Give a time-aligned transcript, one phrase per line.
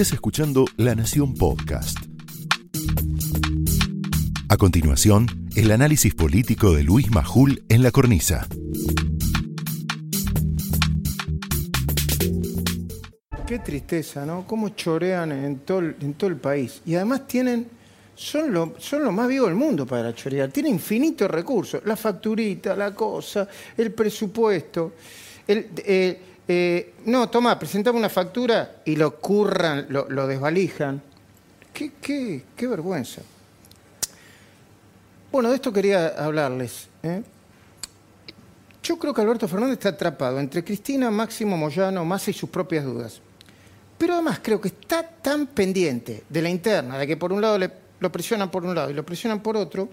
[0.00, 1.98] Estás escuchando La Nación Podcast.
[4.48, 8.48] A continuación, el análisis político de Luis Majul en la cornisa.
[13.46, 14.46] Qué tristeza, ¿no?
[14.46, 16.80] Cómo chorean en todo, el- país.
[16.86, 17.66] Y además tienen,
[18.14, 20.50] son lo, más vivo del mundo para chorear.
[20.50, 21.82] Tienen infinitos recursos.
[21.84, 23.46] La facturita, la cosa,
[23.76, 24.94] el presupuesto.
[25.46, 31.00] El, eh, eh, no, toma, presentame una factura y lo curran, lo, desvalijan.
[31.72, 33.22] Qué, qué, qué vergüenza.
[35.30, 36.88] Bueno, de esto quería hablarles.
[37.04, 37.22] ¿eh?
[38.82, 42.84] Yo creo que Alberto Fernández está atrapado entre Cristina, Máximo Moyano, Massa y sus propias
[42.84, 43.20] dudas.
[43.96, 47.58] Pero además creo que está tan pendiente de la interna, de que por un lado
[47.58, 47.70] le-
[48.00, 49.88] lo presionan por un lado y lo presionan por otro,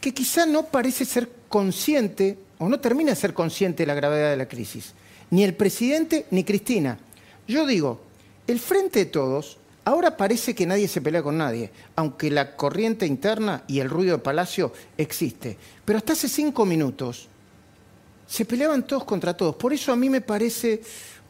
[0.00, 4.30] que quizá no parece ser consciente o no termina de ser consciente de la gravedad
[4.30, 4.92] de la crisis.
[5.30, 6.98] Ni el presidente ni Cristina.
[7.46, 8.00] Yo digo,
[8.46, 13.06] el frente de todos, ahora parece que nadie se pelea con nadie, aunque la corriente
[13.06, 15.56] interna y el ruido de Palacio existe.
[15.84, 17.28] Pero hasta hace cinco minutos
[18.26, 19.56] se peleaban todos contra todos.
[19.56, 20.82] Por eso a mí me parece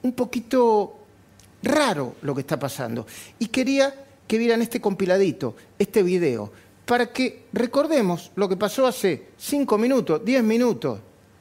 [0.03, 0.99] un poquito
[1.63, 3.07] raro lo que está pasando.
[3.39, 3.95] Y quería
[4.27, 6.53] que vieran este compiladito, este video,
[6.85, 11.01] para que recordemos lo que pasó hace cinco minutos, diez minutos,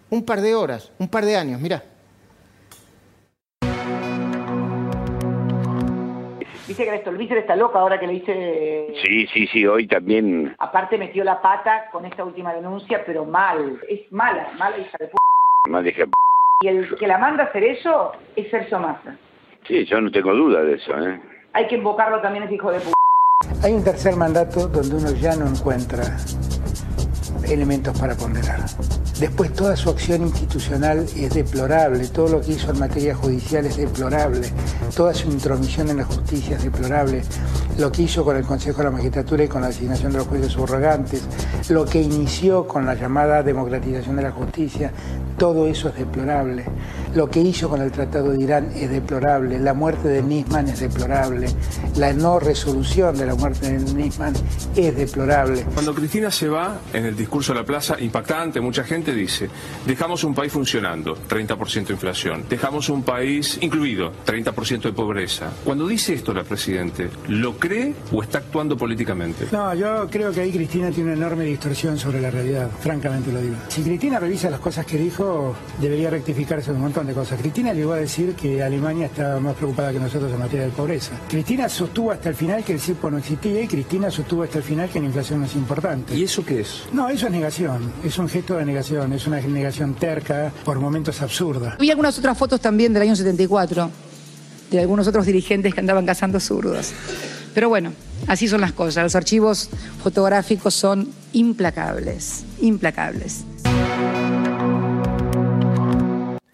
[0.10, 1.60] un par de horas, un par de años.
[1.62, 1.84] Mirá.
[6.68, 8.94] Dice que la Stolbizer está loca ahora que le dice...
[9.02, 10.54] Sí, sí, sí, hoy también.
[10.60, 13.80] Aparte metió la pata con esta última denuncia, pero mal.
[13.88, 15.16] Es mala, mala hija de p***.
[15.70, 16.04] Más dije,
[16.62, 19.16] Y el que la manda a hacer eso es Sergio Massa.
[19.66, 21.22] sí, yo no tengo duda de eso, ¿eh?
[21.54, 22.92] Hay que invocarlo también ese hijo de p***.
[23.64, 26.04] Hay un tercer mandato donde uno ya no encuentra
[27.50, 28.60] elementos para ponderar.
[29.20, 33.78] Después toda su acción institucional es deplorable, todo lo que hizo en materia judicial es
[33.78, 34.48] deplorable,
[34.96, 37.24] toda su intromisión en la justicia es deplorable,
[37.80, 40.28] lo que hizo con el Consejo de la Magistratura y con la asignación de los
[40.28, 41.24] jueces subrogantes,
[41.70, 44.92] lo que inició con la llamada democratización de la justicia,
[45.40, 46.66] todo eso es deplorable.
[47.18, 50.82] Lo que hizo con el Tratado de Irán es deplorable, la muerte de Nisman es
[50.82, 51.48] deplorable,
[51.96, 54.36] la no resolución de la muerte de Nisman
[54.76, 55.66] es deplorable.
[55.74, 59.50] Cuando Cristina se va, en el discurso de la plaza, impactante, mucha gente dice,
[59.88, 65.52] dejamos un país funcionando, 30% de inflación, dejamos un país incluido, 30% de pobreza.
[65.66, 69.48] Cuando dice esto la Presidente, ¿lo cree o está actuando políticamente?
[69.52, 73.42] No, yo creo que ahí Cristina tiene una enorme distorsión sobre la realidad, francamente lo
[73.42, 73.56] digo.
[73.70, 77.40] Si Cristina revisa las cosas que dijo, debería rectificarse un montón de cosas.
[77.40, 81.14] Cristina llegó a decir que Alemania está más preocupada que nosotros en materia de pobreza.
[81.28, 84.64] Cristina sostuvo hasta el final que el CIRPO no existía y Cristina sostuvo hasta el
[84.64, 86.16] final que la inflación no es importante.
[86.16, 86.84] ¿Y eso qué es?
[86.92, 91.22] No, eso es negación, es un gesto de negación, es una negación terca, por momentos
[91.22, 91.78] absurda.
[91.80, 93.90] Vi algunas otras fotos también del año 74,
[94.72, 96.92] de algunos otros dirigentes que andaban cazando zurdos.
[97.54, 97.94] Pero bueno,
[98.28, 99.04] así son las cosas.
[99.04, 99.70] Los archivos
[100.04, 103.46] fotográficos son implacables, implacables.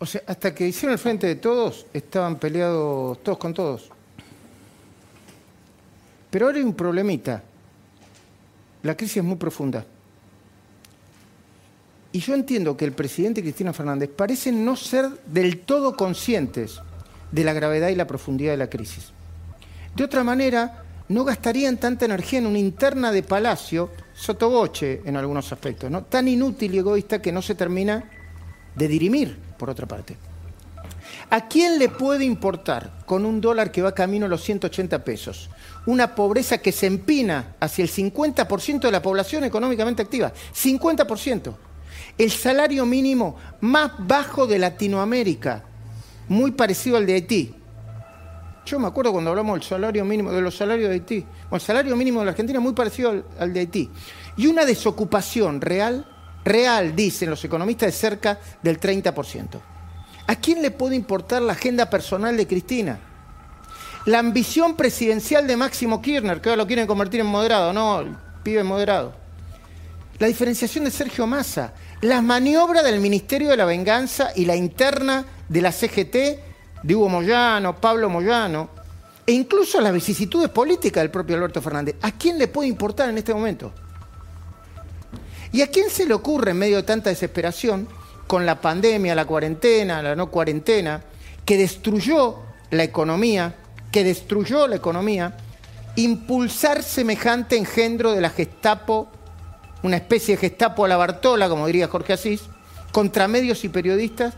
[0.04, 3.90] O sea, hasta que hicieron el frente de todos, estaban peleados todos con todos.
[6.30, 7.42] Pero ahora hay un problemita.
[8.82, 9.86] La crisis es muy profunda.
[12.12, 16.82] Y yo entiendo que el presidente Cristina Fernández parecen no ser del todo conscientes
[17.32, 19.14] de la gravedad y la profundidad de la crisis.
[19.96, 25.50] De otra manera, no gastarían tanta energía en una interna de palacio, sotoboche en algunos
[25.54, 26.04] aspectos, ¿no?
[26.04, 28.04] tan inútil y egoísta que no se termina
[28.76, 30.18] de dirimir, por otra parte.
[31.30, 35.50] ¿A quién le puede importar con un dólar que va camino a los 180 pesos?
[35.86, 40.32] Una pobreza que se empina hacia el 50% de la población económicamente activa.
[40.54, 41.54] 50%.
[42.18, 45.64] El salario mínimo más bajo de Latinoamérica,
[46.28, 47.56] muy parecido al de Haití.
[48.66, 51.26] Yo me acuerdo cuando hablamos del salario mínimo, de los salarios de Haití.
[51.52, 53.90] El salario mínimo de la Argentina muy parecido al de Haití.
[54.38, 56.06] Y una desocupación real,
[56.44, 59.60] real, dicen los economistas, de cerca del 30%.
[60.28, 63.00] ¿A quién le puede importar la agenda personal de Cristina?
[64.06, 68.16] La ambición presidencial de Máximo Kirchner, que ahora lo quieren convertir en moderado, no, el
[68.44, 69.14] pibe moderado.
[70.20, 75.26] La diferenciación de Sergio Massa, las maniobras del Ministerio de la Venganza y la interna
[75.48, 76.16] de la CGT
[76.84, 78.70] de Hugo Moyano, Pablo Moyano,
[79.26, 81.96] e incluso las vicisitudes políticas del propio Alberto Fernández.
[82.02, 83.74] ¿A quién le puede importar en este momento?
[85.54, 87.88] ¿Y a quién se le ocurre en medio de tanta desesperación,
[88.26, 91.04] con la pandemia, la cuarentena, la no cuarentena,
[91.46, 92.40] que destruyó
[92.72, 93.54] la economía,
[93.92, 95.38] que destruyó la economía,
[95.96, 99.10] impulsar semejante engendro de la Gestapo,
[99.84, 102.42] una especie de Gestapo a la Bartola, como diría Jorge Asís,
[102.92, 104.34] contra medios y periodistas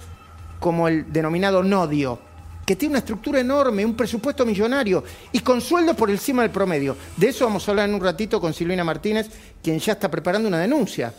[0.60, 2.20] como el denominado Nodio?
[2.66, 6.98] Que tiene una estructura enorme, un presupuesto millonario y con sueldos por encima del promedio.
[7.16, 9.30] De eso vamos a hablar en un ratito con Silvina Martínez,
[9.62, 11.14] quien ya está preparando una denuncia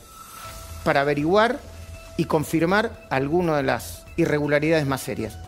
[0.83, 1.61] para averiguar
[2.17, 5.39] y confirmar algunas de las irregularidades más serias.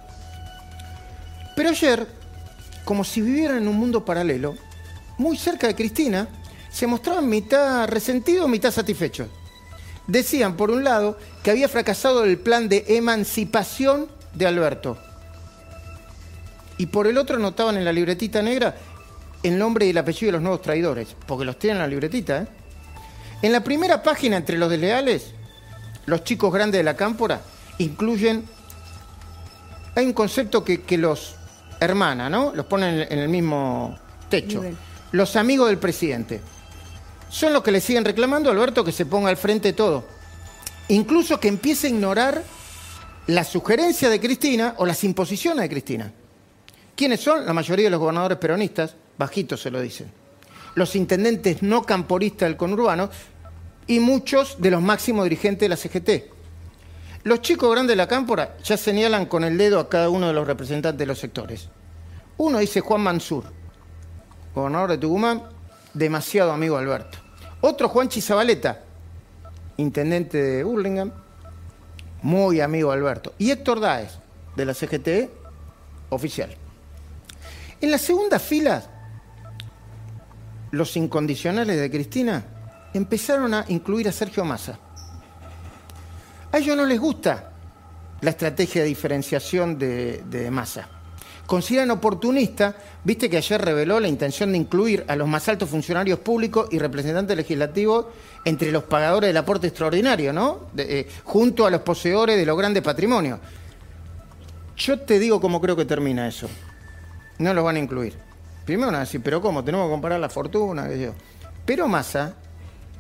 [1.57, 2.07] Pero ayer,
[2.85, 4.55] como si vivieran en un mundo paralelo,
[5.17, 6.29] muy cerca de Cristina,
[6.71, 9.29] se mostraban mitad resentidos, mitad satisfechos.
[10.07, 14.99] Decían, por un lado, que había fracasado el plan de emancipación de Alberto.
[16.79, 18.75] Y por el otro notaban en la libretita negra
[19.43, 22.43] el nombre y el apellido de los nuevos traidores, porque los tienen en la libretita.
[22.43, 22.47] ¿eh?
[23.43, 25.33] En la primera página, entre los desleales,
[26.07, 27.41] los chicos grandes de la cámpora
[27.79, 28.45] incluyen.
[29.95, 31.35] Hay un concepto que, que los
[31.81, 32.53] hermana, ¿no?
[32.55, 33.99] Los ponen en el mismo
[34.29, 34.63] techo.
[35.13, 36.41] Los amigos del presidente.
[37.29, 40.05] Son los que le siguen reclamando a Alberto que se ponga al frente de todo.
[40.89, 42.43] Incluso que empiece a ignorar
[43.27, 46.13] la sugerencia de Cristina o las imposiciones de Cristina.
[46.99, 47.47] ¿Quiénes son?
[47.47, 50.11] La mayoría de los gobernadores peronistas, bajitos se lo dicen.
[50.75, 53.09] Los intendentes no camporistas del conurbano
[53.87, 57.23] y muchos de los máximos dirigentes de la CGT.
[57.23, 60.33] Los chicos grandes de la cámpora ya señalan con el dedo a cada uno de
[60.33, 61.69] los representantes de los sectores.
[62.37, 63.45] Uno dice Juan Mansur,
[64.53, 65.45] gobernador de Tucumán,
[65.95, 67.19] demasiado amigo Alberto.
[67.61, 68.83] Otro Juan Chizabaleta,
[69.77, 71.13] intendente de Burlingame,
[72.23, 73.35] muy amigo Alberto.
[73.39, 74.19] Y Héctor Daes,
[74.57, 75.31] de la CGT,
[76.11, 76.57] oficial.
[77.81, 78.83] En la segunda fila,
[80.73, 82.45] los incondicionales de Cristina
[82.93, 84.79] empezaron a incluir a Sergio Massa.
[86.51, 87.53] A ellos no les gusta
[88.21, 90.89] la estrategia de diferenciación de, Massa.
[91.47, 96.19] Consideran oportunista, viste que ayer reveló la intención de incluir a los más altos funcionarios
[96.19, 98.07] públicos y representantes legislativos
[98.45, 100.67] entre los pagadores del aporte extraordinario, ¿no?
[100.77, 103.39] Eh, junto a los poseedores de los grandes patrimonios.
[104.77, 106.49] Yo te digo cómo creo que termina eso.
[107.39, 108.15] No los van a incluir.
[108.65, 109.65] Primero van a decir, pero ¿cómo?
[109.65, 111.13] Tenemos que comparar la fortuna, que yo.
[111.65, 112.35] Pero Massa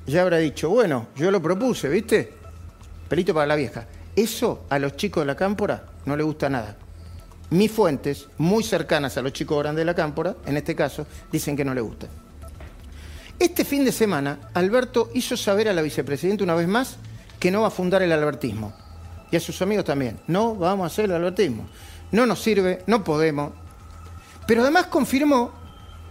[0.07, 2.39] ya habrá dicho, bueno, yo lo propuse, ¿viste?
[3.09, 3.87] pelito para la vieja.
[4.15, 6.77] Eso a los chicos de la cámpora no les gusta nada.
[7.51, 11.57] Mis fuentes, muy cercanas a los chicos grandes de la cámpora, en este caso, dicen
[11.57, 12.07] que no le gusta.
[13.39, 16.97] Este fin de semana, Alberto hizo saber a la vicepresidenta una vez más
[17.39, 18.75] que no va a fundar el albertismo.
[19.31, 20.19] Y a sus amigos también.
[20.27, 21.69] No vamos a hacer el albertismo.
[22.11, 23.53] No nos sirve, no podemos.
[24.49, 25.53] Pero además confirmó,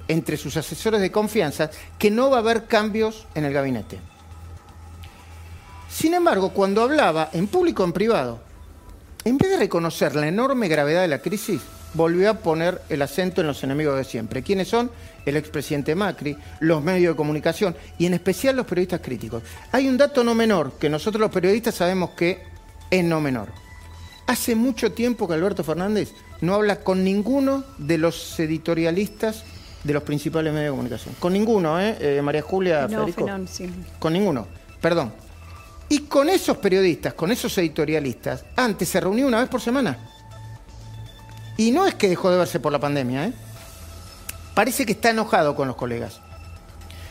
[0.07, 3.99] entre sus asesores de confianza, que no va a haber cambios en el gabinete.
[5.89, 8.39] Sin embargo, cuando hablaba en público o en privado,
[9.25, 11.61] en vez de reconocer la enorme gravedad de la crisis,
[11.95, 14.43] volvió a poner el acento en los enemigos de siempre.
[14.43, 14.91] ¿Quiénes son?
[15.25, 19.41] El expresidente Macri, los medios de comunicación y en especial los periodistas críticos.
[19.71, 22.43] Hay un dato no menor que nosotros los periodistas sabemos que
[22.91, 23.47] es no menor.
[24.27, 29.43] Hace mucho tiempo que Alberto Fernández no habla con ninguno de los editorialistas
[29.83, 31.15] de los principales medios de comunicación.
[31.19, 31.97] Con ninguno, ¿eh?
[31.99, 33.27] eh María Julia no, Federico.
[33.49, 33.69] sí.
[33.99, 34.45] Con ninguno.
[34.81, 35.13] Perdón,
[35.89, 39.97] y con esos periodistas, con esos editorialistas, antes se reunía una vez por semana.
[41.55, 43.33] Y no es que dejó de verse por la pandemia, ¿eh?
[44.53, 46.19] Parece que está enojado con los colegas.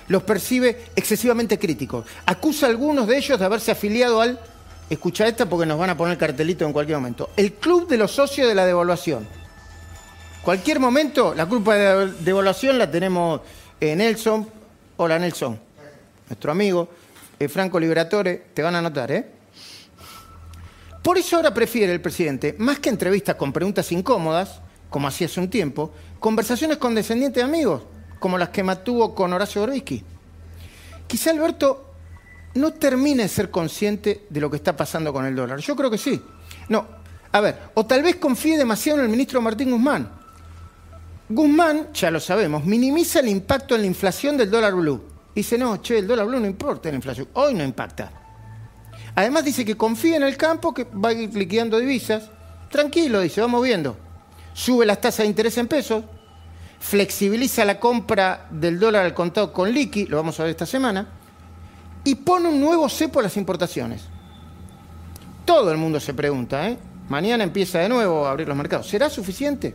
[0.08, 2.06] Los percibe excesivamente críticos.
[2.26, 4.38] Acusa a algunos de ellos de haberse afiliado al,
[4.88, 8.12] escucha esta porque nos van a poner cartelito en cualquier momento, el Club de los
[8.12, 9.26] Socios de la Devaluación.
[10.42, 13.40] Cualquier momento, la culpa de devaluación la tenemos
[13.80, 14.48] en Nelson.
[14.96, 15.58] Hola Nelson,
[16.28, 16.88] nuestro amigo
[17.38, 19.26] eh, Franco Liberatore, te van a notar, ¿eh?
[21.02, 25.38] Por eso ahora prefiere el presidente, más que entrevistas con preguntas incómodas, como hacía hace
[25.38, 27.82] un tiempo, conversaciones con descendientes amigos,
[28.18, 30.02] como las que mantuvo con Horacio Gorbisky.
[31.06, 31.85] Quizá Alberto
[32.56, 35.58] no termine de ser consciente de lo que está pasando con el dólar.
[35.60, 36.20] Yo creo que sí.
[36.68, 36.86] No,
[37.32, 40.10] a ver, o tal vez confíe demasiado en el ministro Martín Guzmán.
[41.28, 45.82] Guzmán, ya lo sabemos, minimiza el impacto en la inflación del dólar blue Dice, no,
[45.82, 47.28] che, el dólar blue no importa la inflación.
[47.34, 48.10] Hoy no impacta.
[49.14, 52.30] Además dice que confía en el campo, que va a ir liquidando divisas.
[52.70, 53.98] Tranquilo, dice, vamos viendo.
[54.54, 56.04] Sube las tasas de interés en pesos,
[56.80, 61.06] flexibiliza la compra del dólar al contado con liqui, lo vamos a ver esta semana,
[62.06, 64.02] y pone un nuevo cepo a las importaciones.
[65.44, 66.78] Todo el mundo se pregunta, ¿eh?
[67.08, 68.88] Mañana empieza de nuevo a abrir los mercados.
[68.88, 69.74] ¿Será suficiente?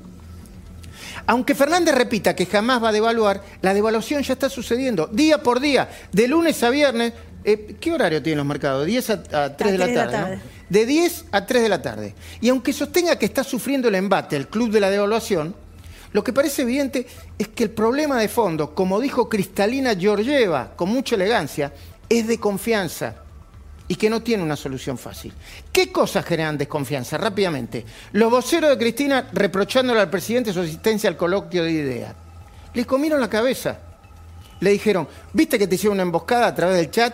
[1.27, 5.59] Aunque Fernández repita que jamás va a devaluar, la devaluación ya está sucediendo día por
[5.59, 7.13] día, de lunes a viernes.
[7.43, 8.85] Eh, ¿Qué horario tienen los mercados?
[8.85, 10.41] 10 a, 3 de la tarde.
[10.69, 12.15] De 10 a 3 de la tarde.
[12.39, 15.53] Y aunque sostenga que está sufriendo el embate el club de la devaluación,
[16.13, 17.07] lo que parece evidente
[17.37, 21.73] es que el problema de fondo, como dijo Cristalina Georgieva con mucha elegancia,
[22.11, 23.15] es de confianza
[23.87, 25.31] y que no tiene una solución fácil.
[25.71, 27.17] ¿Qué cosas generan desconfianza?
[27.17, 27.85] Rápidamente.
[28.11, 32.13] Los voceros de Cristina reprochándole al presidente su asistencia al coloquio de ideas.
[32.73, 33.79] Le comieron la cabeza.
[34.59, 37.13] Le dijeron, ¿viste que te hicieron una emboscada a través del chat?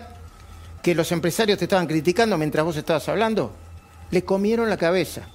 [0.81, 3.53] Que los empresarios te estaban criticando mientras vos estabas hablando.
[4.09, 5.27] Le comieron la cabeza.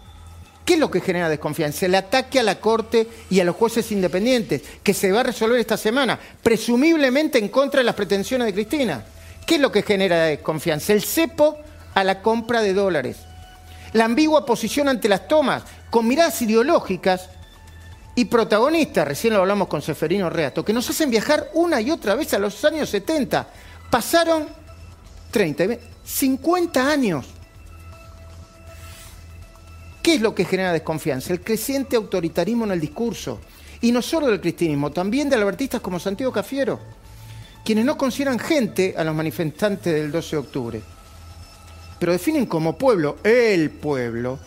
[0.64, 1.86] ¿Qué es lo que genera desconfianza?
[1.86, 5.60] El ataque a la Corte y a los jueces independientes, que se va a resolver
[5.60, 9.04] esta semana, presumiblemente en contra de las pretensiones de Cristina.
[9.46, 10.92] ¿Qué es lo que genera desconfianza?
[10.92, 11.58] El cepo
[11.94, 13.18] a la compra de dólares.
[13.92, 17.28] La ambigua posición ante las tomas, con miradas ideológicas
[18.14, 22.14] y protagonistas, recién lo hablamos con Seferino Reato, que nos hacen viajar una y otra
[22.14, 23.46] vez a los años 70.
[23.90, 24.46] Pasaron
[25.30, 27.26] 30, 50 años.
[30.02, 31.32] ¿Qué es lo que genera desconfianza?
[31.32, 33.40] El creciente autoritarismo en el discurso.
[33.80, 36.80] Y no solo del cristianismo, también de albertistas como Santiago Cafiero,
[37.64, 40.82] quienes no consideran gente a los manifestantes del 12 de octubre,
[41.98, 44.38] pero definen como pueblo, el pueblo,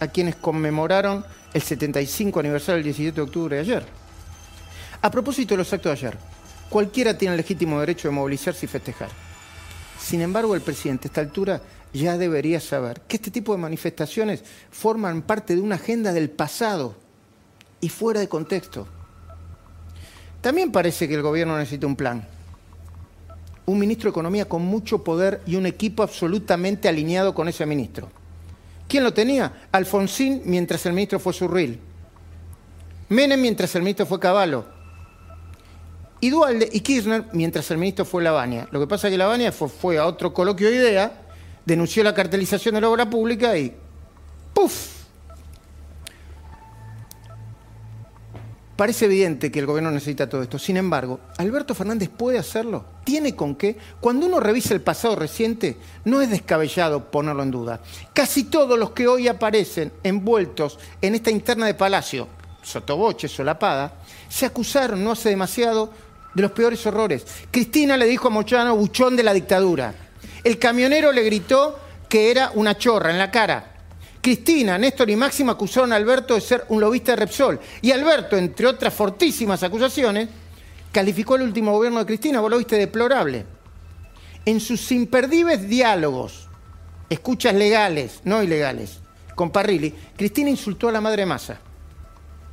[0.00, 3.86] a quienes conmemoraron el 75 aniversario del 17 de octubre de ayer.
[5.00, 6.18] A propósito de los actos de ayer,
[6.68, 9.08] cualquiera tiene el legítimo derecho de movilizarse y festejar.
[9.98, 14.42] Sin embargo, el presidente a esta altura ya debería saber que este tipo de manifestaciones
[14.70, 16.96] forman parte de una agenda del pasado
[17.80, 18.86] y fuera de contexto.
[20.40, 22.26] También parece que el gobierno necesita un plan.
[23.66, 28.08] Un ministro de Economía con mucho poder y un equipo absolutamente alineado con ese ministro.
[28.88, 29.68] ¿Quién lo tenía?
[29.72, 31.78] Alfonsín mientras el ministro fue Surril.
[33.08, 34.64] Menem mientras el ministro fue Caballo.
[36.20, 38.68] Y Dualde y Kirchner mientras el ministro fue Lavagna.
[38.70, 41.22] Lo que pasa es que Lavagna fue, fue a otro coloquio de idea
[41.64, 43.74] denunció la cartelización de la obra pública y
[44.52, 45.01] ¡puf!
[48.82, 50.58] Parece evidente que el gobierno necesita todo esto.
[50.58, 52.84] Sin embargo, ¿Alberto Fernández puede hacerlo?
[53.04, 53.76] ¿Tiene con qué?
[54.00, 57.80] Cuando uno revisa el pasado reciente, no es descabellado ponerlo en duda.
[58.12, 62.26] Casi todos los que hoy aparecen envueltos en esta interna de Palacio,
[62.60, 65.92] sotoboche, solapada, se acusaron no hace demasiado
[66.34, 67.24] de los peores horrores.
[67.52, 69.94] Cristina le dijo a Mochano, buchón de la dictadura.
[70.42, 73.71] El camionero le gritó que era una chorra en la cara.
[74.22, 77.58] Cristina, Néstor y Máxima acusaron a Alberto de ser un lobista de Repsol.
[77.82, 80.28] Y Alberto, entre otras fortísimas acusaciones,
[80.92, 83.44] calificó el último gobierno de Cristina, vos lo viste, deplorable.
[84.44, 86.48] En sus imperdibles diálogos,
[87.10, 89.00] escuchas legales, no ilegales,
[89.34, 91.58] con Parrilli, Cristina insultó a la madre Massa.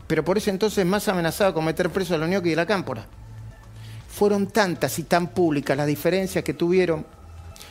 [0.07, 3.05] Pero por ese entonces Massa amenazaba con meter preso a Unión y de la Cámpora.
[4.09, 7.05] Fueron tantas y tan públicas las diferencias que tuvieron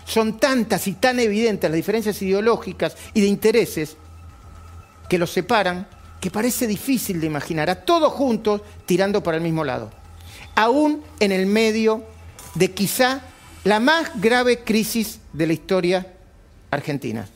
[0.04, 3.96] son tantas y tan evidentes las diferencias ideológicas y de intereses
[5.08, 5.86] que los separan
[6.20, 9.90] que parece difícil de imaginar a todos juntos tirando para el mismo lado.
[10.54, 12.02] Aún en el medio
[12.54, 13.22] de quizá
[13.64, 16.06] la más grave crisis de la historia
[16.70, 17.28] argentina.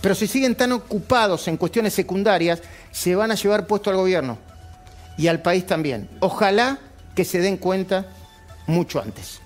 [0.00, 2.60] Pero si siguen tan ocupados en cuestiones secundarias,
[2.90, 4.38] se van a llevar puesto al gobierno
[5.16, 6.08] y al país también.
[6.20, 6.78] Ojalá
[7.14, 8.06] que se den cuenta
[8.66, 9.40] mucho antes.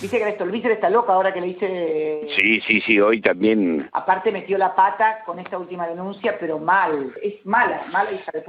[0.00, 2.28] Dice que el Vícer está loca ahora que le dice...
[2.38, 3.90] Sí, sí, sí, hoy también...
[3.92, 7.12] Aparte metió la pata con esta última denuncia, pero mal.
[7.20, 8.48] Es mala, mala hija de p***.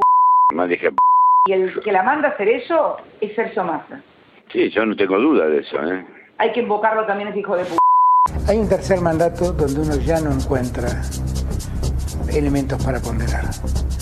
[0.53, 0.97] Mal hija de p***.
[1.47, 3.99] Y el que la manda a hacer eso es Sergio Massa.
[4.51, 6.05] Sí, yo no tengo duda de eso, ¿eh?
[6.37, 7.77] Hay que invocarlo también ese hijo de p***.
[8.47, 11.01] Hay un tercer mandato donde uno ya no encuentra
[12.29, 13.49] elementos para ponderar.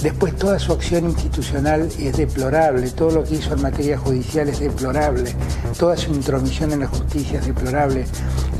[0.01, 4.59] Después toda su acción institucional es deplorable, todo lo que hizo en materia judicial es
[4.59, 5.33] deplorable,
[5.77, 8.05] toda su intromisión en la justicia es deplorable,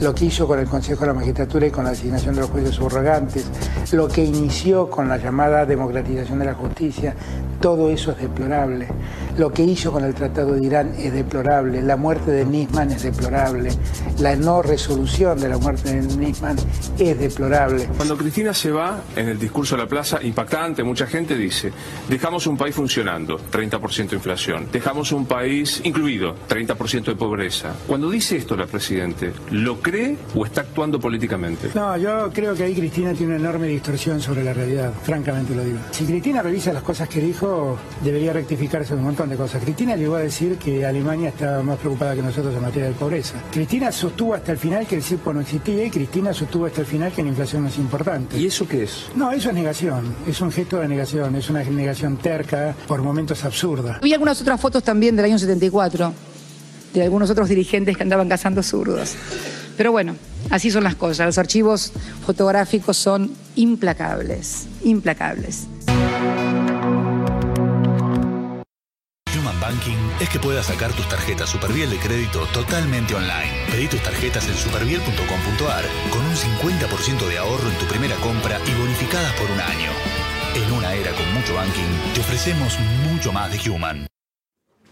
[0.01, 2.50] lo que hizo con el Consejo de la Magistratura y con la designación de los
[2.50, 3.45] jueces subrogantes,
[3.91, 7.15] lo que inició con la llamada democratización de la justicia,
[7.62, 8.88] todo eso es deplorable.
[9.38, 13.03] Lo que hizo con el Tratado de Irán es deplorable, la muerte de Nisman es
[13.03, 13.69] deplorable,
[14.19, 16.57] la no resolución de la muerte de Nisman
[16.97, 17.88] es deplorable.
[17.95, 21.71] Cuando Cristina se va, en el discurso de la plaza, impactante, mucha gente dice,
[22.09, 27.74] dejamos un país funcionando, 30% de inflación, dejamos un país incluido, 30% de pobreza.
[27.86, 31.69] Cuando dice esto la Presidente, ¿lo cree o está actuando políticamente?
[31.74, 35.63] No, yo creo que ahí Cristina tiene una enorme distorsión sobre la realidad, francamente lo
[35.63, 35.79] digo.
[35.91, 39.63] Si Cristina revisa las cosas que dijo, debería rectificarse un montón de cosas.
[39.63, 43.36] Cristina llegó a decir que Alemania estaba más preocupada que nosotros en materia de pobreza.
[43.51, 46.87] Cristina sostuvo hasta el final que el CIPO no existía y Cristina sostuvo hasta el
[46.87, 48.37] final que la inflación no es importante.
[48.37, 49.07] ¿Y eso qué es?
[49.15, 53.43] No, eso es negación, es un gesto de negación, es una negación terca, por momentos
[53.43, 53.99] absurda.
[54.01, 56.13] Vi algunas otras fotos también del año 74,
[56.93, 59.13] de algunos otros dirigentes que andaban cazando zurdos.
[59.75, 60.15] Pero bueno,
[60.51, 61.25] así son las cosas.
[61.25, 61.91] Los archivos
[62.25, 65.67] fotográficos son implacables, implacables.
[70.19, 73.65] Es que puedas sacar tus tarjetas Superviel de crédito totalmente online.
[73.69, 78.79] Pedí tus tarjetas en superviel.com.ar con un 50% de ahorro en tu primera compra y
[78.79, 79.91] bonificadas por un año.
[80.55, 84.16] En una era con mucho banking, te ofrecemos mucho más de Human.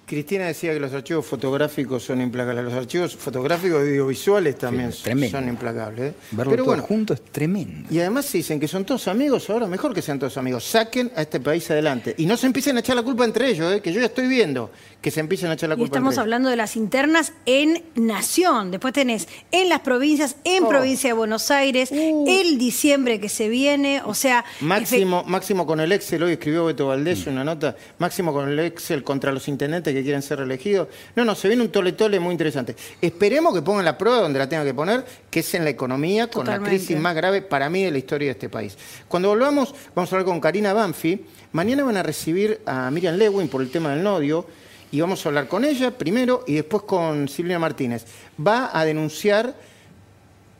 [0.06, 2.64] Cristina decía que los archivos fotográficos son implacables.
[2.66, 6.12] Los archivos fotográficos audiovisuales también Sí, son implacables.
[6.12, 6.16] ¿eh?
[6.32, 7.88] Verlo Pero todo bueno, junto es tremendo.
[7.90, 10.64] y además se dicen que son todos amigos, ahora mejor que sean todos amigos.
[10.64, 12.14] Saquen a este país adelante.
[12.18, 13.82] Y no se empiecen a echar la culpa entre ellos, ¿eh?
[13.82, 14.70] que yo ya estoy viendo
[15.02, 16.22] que se empiecen a echar la Y culpa estamos entre ellos.
[16.24, 18.72] hablando de las internas en Nación.
[18.72, 20.68] Después tenés en las provincias, en Oh.
[20.68, 20.70] Uh.
[20.70, 24.02] provincia de Buenos Aires, el diciembre que se viene.
[24.06, 28.50] O sea, Máximo, máximo con el Excel, hoy escribió Beto Valdés una nota, máximo con
[28.50, 30.88] el Excel contra los intendentes que quieren ser reelegidos.
[31.16, 32.76] No, no, se viene un tole-tole muy interesante.
[33.02, 36.28] Esperemos que pongan la prueba donde la tengan que poner, que es en la economía,
[36.28, 38.78] con la crisis más grave para mí de la historia de este país.
[39.08, 41.26] Cuando volvamos, vamos a hablar con Karina Banfi.
[41.52, 44.46] Mañana van a recibir a Miriam Lewin por el tema del nodio.
[44.92, 48.06] Y vamos a hablar con ella primero y después con Silvia Martínez.
[48.40, 49.54] Va a denunciar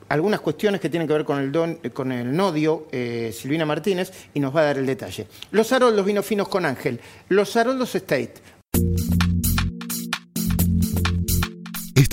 [0.10, 4.12] algunas cuestiones que tienen que ver con el, don, con el nodio, eh, Silvina Martínez,
[4.34, 5.28] y nos va a dar el detalle.
[5.52, 7.00] Los Haroldos vino finos con Ángel.
[7.30, 8.34] Los Haroldos State.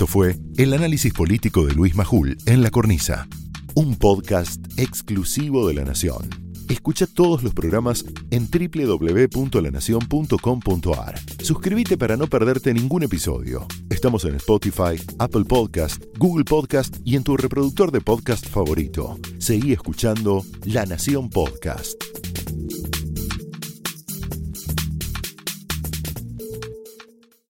[0.03, 3.25] Esto fue el análisis político de Luis Majul en La Cornisa,
[3.73, 6.27] un podcast exclusivo de La Nación.
[6.67, 11.19] Escucha todos los programas en www.lanacion.com.ar.
[11.41, 13.65] Suscríbete para no perderte ningún episodio.
[13.89, 19.17] Estamos en Spotify, Apple Podcast, Google Podcast y en tu reproductor de podcast favorito.
[19.39, 21.93] Seguí escuchando La Nación Podcast.